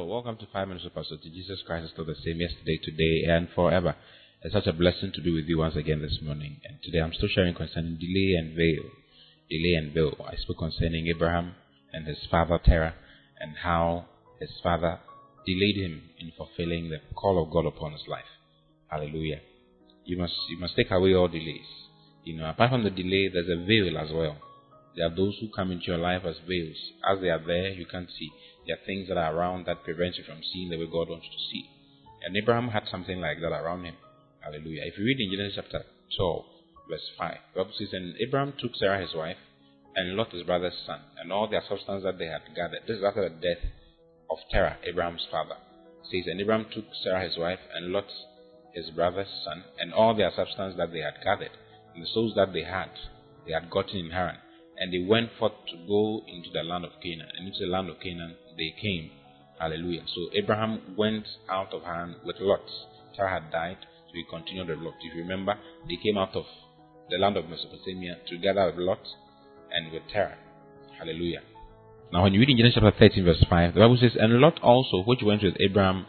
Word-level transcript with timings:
Hello, 0.00 0.14
welcome 0.14 0.38
to 0.38 0.46
Five 0.50 0.66
Minutes 0.66 0.86
of 0.86 0.94
Pastor. 0.94 1.18
Jesus 1.22 1.60
Christ 1.66 1.84
is 1.84 1.90
still 1.90 2.06
the 2.06 2.14
same 2.24 2.40
yesterday, 2.40 2.80
today, 2.82 3.24
and 3.28 3.48
forever. 3.54 3.94
It's 4.40 4.54
such 4.54 4.66
a 4.66 4.72
blessing 4.72 5.12
to 5.14 5.20
be 5.20 5.30
with 5.30 5.44
you 5.44 5.58
once 5.58 5.76
again 5.76 6.00
this 6.00 6.20
morning. 6.22 6.58
And 6.64 6.78
today 6.82 7.00
I'm 7.00 7.12
still 7.12 7.28
sharing 7.28 7.54
concerning 7.54 7.98
delay 8.00 8.32
and 8.38 8.56
veil. 8.56 8.88
Delay 9.50 9.74
and 9.74 9.92
veil. 9.92 10.16
I 10.26 10.36
spoke 10.36 10.56
concerning 10.56 11.08
Abraham 11.08 11.52
and 11.92 12.06
his 12.06 12.16
father 12.30 12.58
Terah 12.64 12.94
and 13.40 13.56
how 13.62 14.06
his 14.40 14.48
father 14.62 15.00
delayed 15.44 15.76
him 15.76 16.00
in 16.18 16.32
fulfilling 16.34 16.88
the 16.88 17.00
call 17.14 17.44
of 17.44 17.52
God 17.52 17.66
upon 17.66 17.92
his 17.92 18.08
life. 18.08 18.32
Hallelujah. 18.88 19.40
You 20.06 20.16
must 20.16 20.32
you 20.48 20.58
must 20.58 20.76
take 20.76 20.90
away 20.92 21.14
all 21.14 21.28
delays. 21.28 21.68
You 22.24 22.38
know, 22.38 22.48
apart 22.48 22.70
from 22.70 22.84
the 22.84 22.90
delay, 22.90 23.28
there's 23.30 23.50
a 23.50 23.66
veil 23.66 23.98
as 23.98 24.10
well. 24.10 24.38
There 24.96 25.06
are 25.06 25.14
those 25.14 25.36
who 25.40 25.48
come 25.54 25.70
into 25.70 25.86
your 25.88 25.98
life 25.98 26.22
as 26.24 26.36
veils. 26.48 26.76
As 27.06 27.20
they 27.20 27.28
are 27.28 27.44
there, 27.46 27.68
you 27.68 27.84
can't 27.84 28.08
see. 28.18 28.30
There 28.70 28.78
are 28.78 28.86
things 28.86 29.08
that 29.08 29.18
are 29.18 29.34
around 29.34 29.66
that 29.66 29.82
prevent 29.82 30.14
you 30.14 30.22
from 30.22 30.46
seeing 30.52 30.70
the 30.70 30.78
way 30.78 30.86
God 30.86 31.10
wants 31.10 31.26
you 31.26 31.34
to 31.34 31.44
see. 31.50 31.68
And 32.22 32.36
Abraham 32.36 32.68
had 32.68 32.86
something 32.88 33.20
like 33.20 33.40
that 33.40 33.50
around 33.50 33.82
him. 33.82 33.96
Hallelujah. 34.38 34.86
If 34.86 34.96
you 34.96 35.06
read 35.06 35.18
in 35.18 35.32
Genesis 35.34 35.58
chapter 35.58 35.82
12, 36.16 36.44
verse 36.88 37.10
5, 37.18 37.34
the 37.34 37.58
Bible 37.58 37.74
says, 37.76 37.88
And 37.90 38.14
Abraham 38.22 38.54
took 38.60 38.70
Sarah 38.78 39.00
his 39.02 39.12
wife, 39.12 39.42
and 39.96 40.14
Lot 40.14 40.30
his 40.30 40.44
brother's 40.44 40.78
son, 40.86 41.00
and 41.18 41.32
all 41.32 41.48
their 41.50 41.64
substance 41.68 42.04
that 42.04 42.20
they 42.20 42.30
had 42.30 42.46
gathered. 42.54 42.86
This 42.86 42.98
is 42.98 43.02
after 43.02 43.28
the 43.28 43.34
death 43.34 43.58
of 44.30 44.38
Terah, 44.52 44.78
Abraham's 44.86 45.26
father. 45.32 45.58
It 46.06 46.22
says, 46.22 46.30
And 46.30 46.40
Abraham 46.40 46.66
took 46.72 46.86
Sarah 47.02 47.26
his 47.26 47.36
wife, 47.36 47.58
and 47.74 47.90
Lot 47.90 48.06
his 48.72 48.90
brother's 48.94 49.34
son, 49.44 49.64
and 49.80 49.92
all 49.92 50.14
their 50.14 50.30
substance 50.30 50.76
that 50.78 50.92
they 50.92 51.02
had 51.02 51.18
gathered, 51.24 51.58
and 51.92 52.04
the 52.04 52.08
souls 52.14 52.34
that 52.36 52.52
they 52.52 52.62
had, 52.62 52.94
they 53.44 53.52
had 53.52 53.68
gotten 53.68 53.98
in 53.98 54.10
Haran 54.10 54.38
and 54.80 54.92
they 54.92 55.06
went 55.06 55.30
forth 55.38 55.52
to 55.70 55.76
go 55.86 56.22
into 56.26 56.48
the 56.52 56.62
land 56.62 56.84
of 56.84 56.92
Canaan. 57.02 57.28
And 57.36 57.46
into 57.46 57.60
the 57.60 57.70
land 57.70 57.90
of 57.90 58.00
Canaan 58.00 58.34
they 58.56 58.74
came. 58.80 59.10
Hallelujah. 59.60 60.02
So 60.14 60.30
Abraham 60.34 60.96
went 60.96 61.26
out 61.50 61.72
of 61.74 61.82
Haran 61.82 62.16
with 62.24 62.36
Lot. 62.40 62.64
Sarah 63.14 63.40
had 63.40 63.52
died, 63.52 63.76
so 63.80 64.12
he 64.14 64.24
continued 64.28 64.68
with 64.68 64.78
Lot. 64.78 64.94
If 65.02 65.14
you 65.14 65.22
remember, 65.22 65.54
they 65.86 65.96
came 66.02 66.16
out 66.16 66.34
of 66.34 66.44
the 67.10 67.18
land 67.18 67.36
of 67.36 67.48
Mesopotamia 67.48 68.16
together 68.26 68.66
with 68.66 68.76
Lot 68.76 69.06
and 69.70 69.92
with 69.92 70.02
Terah. 70.10 70.38
Hallelujah. 70.98 71.42
Now, 72.12 72.22
when 72.24 72.32
you 72.34 72.40
read 72.40 72.48
in 72.48 72.56
Genesis 72.56 72.80
chapter 72.82 72.98
13, 72.98 73.24
verse 73.24 73.44
5, 73.48 73.74
the 73.74 73.80
Bible 73.80 73.98
says, 74.00 74.12
And 74.18 74.32
Lot 74.40 74.60
also, 74.62 75.02
which 75.04 75.20
went 75.22 75.42
with 75.42 75.54
Abraham, 75.60 76.06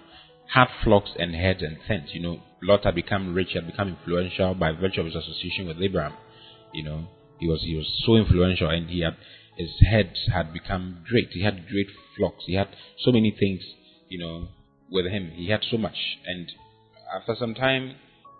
had 0.48 0.68
flocks 0.84 1.12
and 1.20 1.36
herds 1.36 1.62
and 1.62 1.78
tents. 1.88 2.12
You 2.14 2.22
know, 2.22 2.40
Lot 2.64 2.86
had 2.86 2.96
become 2.96 3.34
rich, 3.34 3.50
had 3.54 3.68
become 3.68 3.90
influential 3.90 4.56
by 4.56 4.72
virtue 4.72 5.02
of 5.02 5.08
his 5.08 5.16
association 5.16 5.68
with 5.68 5.78
Abraham. 5.82 6.14
You 6.74 6.84
know, 6.84 7.08
he 7.42 7.48
was 7.48 7.64
he 7.64 7.76
was 7.76 7.88
so 8.06 8.16
influential, 8.16 8.70
and 8.70 8.88
he 8.90 9.02
had 9.02 9.18
his 9.58 9.72
heads 9.82 10.30
had 10.32 10.54
become 10.54 11.04
great. 11.10 11.30
He 11.32 11.44
had 11.44 11.68
great 11.68 11.88
flocks. 12.16 12.44
He 12.46 12.54
had 12.54 12.70
so 13.04 13.12
many 13.12 13.36
things, 13.38 13.62
you 14.08 14.20
know, 14.20 14.48
with 14.92 15.08
him. 15.08 15.32
He 15.32 15.50
had 15.50 15.64
so 15.70 15.78
much, 15.78 15.98
and 16.26 16.52
after 17.14 17.36
some 17.36 17.56
time, 17.56 17.96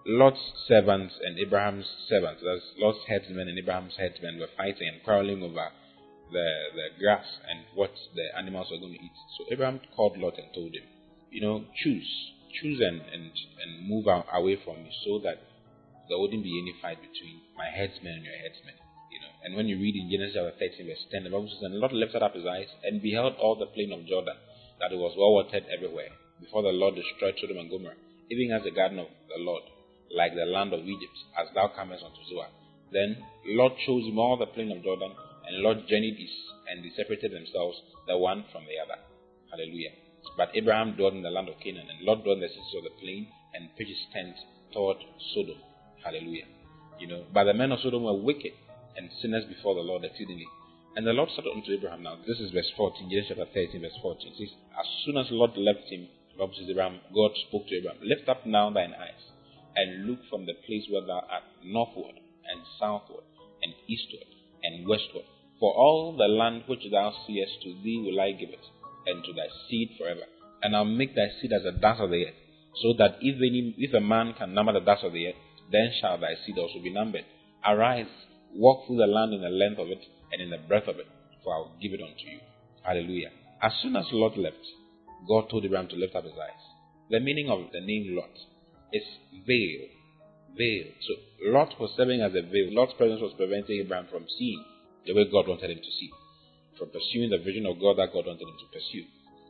Lot's 0.06 0.40
servants 0.68 1.16
and 1.24 1.40
Abraham's 1.40 1.88
servants, 2.08 2.42
that's 2.46 2.62
Lot's 2.78 3.00
headsmen 3.08 3.48
and 3.48 3.58
Abraham's 3.58 3.96
headsmen, 3.98 4.40
were 4.40 4.54
fighting 4.56 4.88
and 4.88 5.04
quarreling 5.04 5.42
over 5.42 5.70
the 6.32 6.48
the 6.76 6.88
grass 7.00 7.26
and 7.50 7.66
what 7.74 7.92
the 8.16 8.38
animals 8.38 8.68
were 8.72 8.78
going 8.78 8.94
to 8.94 9.04
eat. 9.04 9.18
So 9.38 9.46
Abraham 9.52 9.82
called 9.96 10.18
Lot 10.18 10.38
and 10.38 10.54
told 10.54 10.76
him, 10.76 10.86
you 11.32 11.42
know, 11.42 11.66
choose, 11.84 12.10
choose 12.62 12.80
and 12.80 13.02
and 13.02 13.32
and 13.66 13.90
move 13.90 14.06
away 14.08 14.60
from 14.64 14.84
me, 14.84 14.92
so 15.04 15.18
that 15.24 15.42
there 16.08 16.20
wouldn't 16.20 16.44
be 16.44 16.60
any 16.62 16.76
fight 16.82 17.02
between 17.02 17.42
my 17.58 17.66
headsmen 17.66 18.14
and 18.14 18.26
your 18.26 18.36
headsmen. 18.36 18.76
And 19.44 19.56
when 19.56 19.68
you 19.68 19.78
read 19.78 19.96
in 19.96 20.10
Genesis 20.10 20.38
chapter 20.38 20.54
13, 20.54 20.86
verse 20.86 21.06
10, 21.10 21.24
the 21.26 21.34
Bible 21.34 21.50
says, 21.50 21.66
And 21.66 21.82
Lot 21.82 21.94
lifted 21.94 22.22
up 22.22 22.36
his 22.36 22.46
eyes 22.46 22.70
and 22.84 23.02
beheld 23.02 23.36
all 23.42 23.58
the 23.58 23.66
plain 23.74 23.92
of 23.92 24.06
Jordan, 24.06 24.38
that 24.80 24.94
it 24.94 25.02
was 25.02 25.18
well 25.18 25.34
watered 25.34 25.66
everywhere, 25.74 26.14
before 26.40 26.62
the 26.62 26.70
Lord 26.70 26.94
destroyed 26.94 27.34
Sodom 27.42 27.58
and 27.58 27.70
Gomorrah, 27.70 27.98
even 28.30 28.54
as 28.54 28.62
the 28.64 28.72
garden 28.72 29.00
of 29.00 29.10
the 29.30 29.42
Lord, 29.42 29.64
like 30.14 30.36
the 30.36 30.46
land 30.46 30.74
of 30.74 30.86
Egypt, 30.86 31.18
as 31.42 31.50
thou 31.58 31.74
comest 31.74 32.06
unto 32.06 32.22
Zoar. 32.30 32.54
Then 32.94 33.18
Lord 33.58 33.74
chose 33.86 34.06
him 34.06 34.20
all 34.20 34.38
the 34.38 34.46
plain 34.46 34.72
of 34.72 34.84
Jordan, 34.84 35.10
and 35.10 35.64
Lord 35.66 35.90
journeyed 35.90 36.22
east, 36.22 36.38
and 36.70 36.86
they 36.86 36.94
separated 36.94 37.34
themselves, 37.34 37.82
the 38.06 38.18
one 38.18 38.46
from 38.52 38.70
the 38.70 38.78
other. 38.78 39.02
Hallelujah. 39.50 39.98
But 40.38 40.54
Abraham 40.54 40.94
dwelt 40.94 41.18
in 41.18 41.24
the 41.24 41.34
land 41.34 41.50
of 41.50 41.58
Canaan, 41.60 41.90
and 41.90 42.06
Lot 42.06 42.24
dwelt 42.24 42.38
in 42.38 42.46
the 42.46 42.54
cities 42.54 42.78
of 42.78 42.84
the 42.86 42.94
plain, 43.02 43.26
and 43.54 43.74
pitched 43.76 43.90
his 43.90 44.06
tent 44.14 44.36
toward 44.72 44.98
Sodom. 45.34 45.58
Hallelujah. 46.06 46.46
You 47.00 47.08
know, 47.08 47.26
but 47.34 47.46
the 47.46 47.54
men 47.54 47.72
of 47.72 47.80
Sodom 47.82 48.04
were 48.04 48.14
wicked 48.14 48.54
and 48.98 49.10
sinners 49.22 49.46
before 49.46 49.76
the 49.76 49.82
Lord 49.82 50.04
exceedingly. 50.04 50.48
And 50.96 51.08
the 51.08 51.14
Lord 51.14 51.30
said 51.36 51.46
unto 51.48 51.72
Abraham, 51.72 52.04
now 52.04 52.18
this 52.28 52.40
is 52.40 52.52
verse 52.52 52.70
14, 52.76 53.10
Genesis 53.10 53.32
chapter 53.38 53.48
13, 53.54 53.82
verse 53.82 54.00
14. 54.02 54.28
It 54.28 54.38
says, 54.38 54.54
As 54.76 54.88
soon 55.06 55.18
as 55.18 55.30
the 55.30 55.36
Lord 55.36 55.56
left 55.56 55.88
him, 55.88 56.08
Abraham, 56.36 57.00
God 57.14 57.32
spoke 57.48 57.68
to 57.68 57.76
Abraham, 57.76 58.02
Lift 58.04 58.28
up 58.28 58.46
now 58.46 58.70
thine 58.72 58.94
eyes, 58.94 59.24
and 59.76 60.08
look 60.08 60.20
from 60.30 60.46
the 60.46 60.54
place 60.66 60.84
where 60.90 61.06
thou 61.06 61.24
art 61.32 61.44
northward, 61.64 62.16
and 62.18 62.60
southward, 62.80 63.24
and 63.64 63.74
eastward, 63.88 64.28
and 64.64 64.88
westward. 64.88 65.26
For 65.60 65.72
all 65.72 66.16
the 66.18 66.28
land 66.28 66.64
which 66.68 66.84
thou 66.92 67.14
seest 67.28 67.62
to 67.64 67.76
thee 67.84 68.02
will 68.04 68.20
I 68.20 68.32
give 68.32 68.50
it, 68.50 68.66
and 69.08 69.24
to 69.24 69.34
thy 69.34 69.48
seed 69.70 69.96
forever. 69.98 70.26
And 70.64 70.76
I'll 70.76 70.86
make 70.86 71.16
thy 71.16 71.30
seed 71.40 71.54
as 71.54 71.64
the 71.64 71.72
dust 71.72 72.02
of 72.02 72.10
the 72.10 72.26
earth, 72.26 72.40
so 72.82 72.94
that 72.98 73.18
if 73.22 73.36
any 73.38 73.76
if 73.78 73.94
a 73.94 74.02
man 74.02 74.34
can 74.34 74.54
number 74.54 74.74
the 74.74 74.80
dust 74.80 75.04
of 75.04 75.14
the 75.14 75.28
earth, 75.28 75.40
then 75.72 75.92
shall 76.00 76.18
thy 76.18 76.36
seed 76.46 76.58
also 76.58 76.82
be 76.82 76.92
numbered. 76.92 77.26
Arise, 77.66 78.12
Walk 78.56 78.86
through 78.86 78.98
the 78.98 79.08
land 79.08 79.34
in 79.34 79.42
the 79.42 79.50
length 79.50 79.80
of 79.80 79.88
it 79.88 80.04
and 80.32 80.42
in 80.42 80.50
the 80.50 80.58
breadth 80.68 80.88
of 80.88 81.00
it, 81.00 81.08
for 81.44 81.56
I 81.56 81.58
will 81.60 81.76
give 81.82 81.94
it 81.94 82.02
unto 82.02 82.26
you. 82.28 82.40
Hallelujah. 82.84 83.32
As 83.62 83.72
soon 83.82 83.96
as 83.96 84.06
Lot 84.12 84.38
left, 84.38 84.66
God 85.28 85.50
told 85.50 85.66
Abraham 85.66 85.88
to 85.90 85.96
lift 85.96 86.16
up 86.16 86.24
his 86.24 86.34
eyes. 86.34 86.64
The 87.10 87.20
meaning 87.20 87.50
of 87.50 87.72
the 87.72 87.82
name 87.82 88.16
Lot 88.16 88.32
is 88.92 89.04
veil. 89.46 89.88
Veil. 90.58 90.88
So 91.08 91.52
Lot 91.52 91.80
was 91.80 91.92
serving 91.96 92.22
as 92.22 92.32
a 92.32 92.42
veil. 92.42 92.74
Lot's 92.74 92.94
presence 92.98 93.22
was 93.22 93.34
preventing 93.38 93.80
Abraham 93.80 94.08
from 94.10 94.26
seeing 94.38 94.64
the 95.06 95.14
way 95.14 95.26
God 95.32 95.48
wanted 95.48 95.72
him 95.72 95.80
to 95.80 95.92
see, 96.00 96.10
from 96.78 96.90
pursuing 96.90 97.30
the 97.30 97.40
vision 97.40 97.66
of 97.66 97.80
God 97.80 97.98
that 97.98 98.14
God 98.14 98.28
wanted 98.28 98.48
him 98.48 98.58
to 98.60 98.72
pursue. 98.74 99.06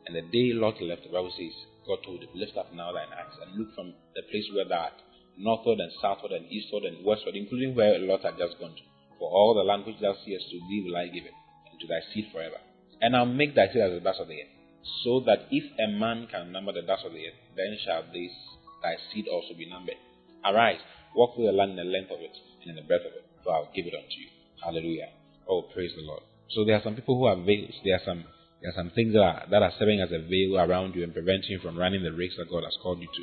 And 0.06 0.16
the 0.16 0.22
day 0.22 0.52
Lot 0.54 0.80
left, 0.82 1.04
the 1.04 1.14
Bible 1.14 1.32
says, 1.34 1.54
God 1.86 2.02
told 2.04 2.22
him, 2.22 2.30
Lift 2.34 2.56
up 2.56 2.72
now 2.74 2.92
thine 2.92 3.10
eyes 3.10 3.34
and 3.42 3.58
look 3.58 3.74
from 3.74 3.94
the 4.14 4.22
place 4.30 4.46
where 4.54 4.66
thou 4.66 4.90
art, 4.90 4.98
northward 5.38 5.80
and 5.80 5.92
southward 6.00 6.32
and 6.32 6.50
eastward 6.50 6.84
and 6.84 7.04
westward, 7.04 7.36
including 7.36 7.74
where 7.74 7.98
Lot 7.98 8.22
had 8.22 8.38
just 8.38 8.58
gone 8.58 8.74
to. 8.74 8.84
For 9.18 9.30
all 9.30 9.54
the 9.54 9.62
land 9.62 9.86
which 9.86 10.00
thou 10.00 10.14
seest 10.24 10.50
to 10.50 10.58
thee 10.68 10.84
will 10.84 10.96
I 10.96 11.06
give 11.06 11.24
it, 11.24 11.36
and 11.70 11.80
to 11.80 11.86
thy 11.86 12.00
seed 12.12 12.28
forever. 12.32 12.58
And 13.00 13.16
I'll 13.16 13.26
make 13.26 13.54
thy 13.54 13.68
seed 13.68 13.82
as 13.82 13.92
the 13.92 14.00
dust 14.00 14.20
of 14.20 14.28
the 14.28 14.40
earth, 14.40 14.54
so 15.04 15.20
that 15.26 15.46
if 15.50 15.64
a 15.78 15.88
man 15.90 16.26
can 16.30 16.52
number 16.52 16.72
the 16.72 16.82
dust 16.82 17.06
of 17.06 17.12
the 17.12 17.26
earth, 17.26 17.38
then 17.56 17.78
shall 17.84 18.02
this 18.12 18.34
thy 18.82 18.96
seed 19.12 19.26
also 19.28 19.54
be 19.54 19.68
numbered. 19.68 19.98
Arise, 20.44 20.80
walk 21.14 21.34
through 21.34 21.46
the 21.46 21.52
land 21.52 21.78
in 21.78 21.86
the 21.86 21.90
length 21.90 22.10
of 22.10 22.20
it, 22.20 22.34
and 22.62 22.70
in 22.70 22.76
the 22.76 22.86
breadth 22.86 23.06
of 23.06 23.14
it, 23.14 23.26
for 23.44 23.54
I'll 23.54 23.70
give 23.74 23.86
it 23.86 23.94
unto 23.94 24.16
you. 24.18 24.28
Hallelujah. 24.62 25.10
Oh, 25.48 25.62
praise 25.62 25.92
the 25.94 26.02
Lord. 26.02 26.22
So 26.50 26.64
there 26.64 26.76
are 26.76 26.82
some 26.82 26.94
people 26.94 27.18
who 27.18 27.26
have 27.26 27.46
veils. 27.46 27.74
There 27.84 27.94
are 27.94 28.04
some 28.04 28.24
there 28.60 28.70
are 28.70 28.78
some 28.78 28.90
things 28.94 29.12
that 29.14 29.22
are, 29.22 29.42
that 29.50 29.62
are 29.62 29.72
serving 29.76 30.00
as 30.00 30.12
a 30.12 30.22
veil 30.22 30.54
around 30.56 30.94
you 30.94 31.02
and 31.02 31.12
preventing 31.12 31.50
you 31.50 31.58
from 31.58 31.76
running 31.76 32.04
the 32.04 32.12
race 32.12 32.34
that 32.38 32.48
God 32.48 32.62
has 32.62 32.76
called 32.80 33.00
you 33.00 33.08
to 33.08 33.22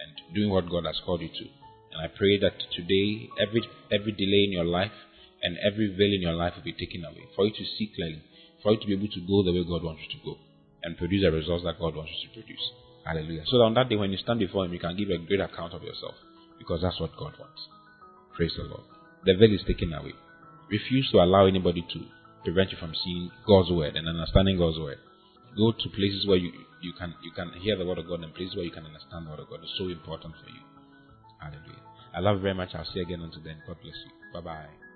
and 0.00 0.34
doing 0.34 0.50
what 0.50 0.70
God 0.70 0.84
has 0.86 1.00
called 1.04 1.20
you 1.22 1.28
to. 1.28 1.46
And 1.92 2.02
I 2.02 2.08
pray 2.08 2.38
that 2.38 2.54
today, 2.74 3.28
every 3.40 3.62
every 3.90 4.12
delay 4.12 4.44
in 4.46 4.52
your 4.52 4.64
life, 4.64 4.94
and 5.42 5.56
every 5.58 5.88
veil 5.94 6.12
in 6.12 6.22
your 6.22 6.34
life 6.34 6.54
will 6.56 6.64
be 6.64 6.72
taken 6.72 7.04
away 7.04 7.26
for 7.34 7.46
you 7.46 7.52
to 7.52 7.64
see 7.76 7.90
clearly, 7.94 8.22
for 8.62 8.72
you 8.72 8.80
to 8.80 8.86
be 8.86 8.94
able 8.94 9.08
to 9.08 9.20
go 9.26 9.42
the 9.42 9.52
way 9.52 9.64
God 9.64 9.84
wants 9.84 10.02
you 10.06 10.18
to 10.18 10.24
go 10.24 10.34
and 10.82 10.96
produce 10.96 11.22
the 11.22 11.32
results 11.32 11.64
that 11.64 11.78
God 11.78 11.96
wants 11.96 12.12
you 12.14 12.28
to 12.28 12.34
produce. 12.34 12.64
Hallelujah. 13.04 13.44
So 13.46 13.58
on 13.62 13.74
that 13.74 13.88
day 13.88 13.96
when 13.96 14.12
you 14.12 14.18
stand 14.18 14.38
before 14.38 14.64
Him, 14.64 14.72
you 14.72 14.78
can 14.78 14.96
give 14.96 15.10
a 15.10 15.18
great 15.18 15.40
account 15.40 15.74
of 15.74 15.82
yourself 15.82 16.14
because 16.58 16.82
that's 16.82 17.00
what 17.00 17.16
God 17.16 17.34
wants. 17.38 17.62
Praise 18.36 18.52
the 18.56 18.64
Lord. 18.64 18.84
The 19.24 19.34
veil 19.34 19.54
is 19.54 19.64
taken 19.66 19.92
away. 19.92 20.12
Refuse 20.70 21.08
to 21.12 21.18
allow 21.18 21.46
anybody 21.46 21.82
to 21.82 22.00
prevent 22.44 22.70
you 22.70 22.78
from 22.78 22.92
seeing 23.04 23.30
God's 23.46 23.70
word 23.70 23.96
and 23.96 24.06
understanding 24.08 24.58
God's 24.58 24.78
word. 24.78 24.98
Go 25.56 25.72
to 25.72 25.88
places 25.90 26.26
where 26.26 26.36
you, 26.36 26.52
you 26.82 26.92
can 26.98 27.14
you 27.22 27.32
can 27.32 27.52
hear 27.60 27.76
the 27.76 27.84
word 27.86 27.98
of 27.98 28.06
God 28.08 28.22
and 28.22 28.34
places 28.34 28.54
where 28.56 28.64
you 28.64 28.70
can 28.70 28.84
understand 28.86 29.26
the 29.26 29.30
word 29.30 29.40
of 29.40 29.50
God. 29.50 29.60
It's 29.62 29.74
so 29.78 29.88
important 29.88 30.34
for 30.42 30.50
you. 30.50 30.62
Hallelujah. 31.40 31.82
I 32.14 32.20
love 32.20 32.36
you 32.36 32.42
very 32.42 32.54
much. 32.54 32.70
I'll 32.74 32.84
see 32.84 33.00
you 33.00 33.02
again 33.02 33.20
until 33.22 33.42
then. 33.42 33.62
God 33.66 33.76
bless 33.82 33.96
you. 34.04 34.12
Bye 34.32 34.40
bye. 34.40 34.87